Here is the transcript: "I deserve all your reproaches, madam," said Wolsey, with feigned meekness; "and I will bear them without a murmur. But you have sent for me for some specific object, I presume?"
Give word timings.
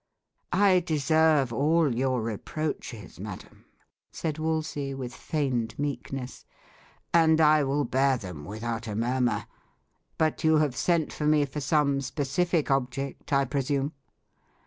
"I 0.51 0.79
deserve 0.79 1.53
all 1.53 1.95
your 1.95 2.23
reproaches, 2.23 3.19
madam," 3.19 3.65
said 4.11 4.39
Wolsey, 4.39 4.95
with 4.95 5.13
feigned 5.13 5.77
meekness; 5.77 6.43
"and 7.13 7.39
I 7.39 7.63
will 7.63 7.83
bear 7.85 8.17
them 8.17 8.43
without 8.43 8.87
a 8.87 8.95
murmur. 8.95 9.45
But 10.17 10.43
you 10.43 10.57
have 10.57 10.75
sent 10.75 11.13
for 11.13 11.27
me 11.27 11.45
for 11.45 11.61
some 11.61 12.01
specific 12.01 12.71
object, 12.71 13.31
I 13.31 13.45
presume?" 13.45 13.91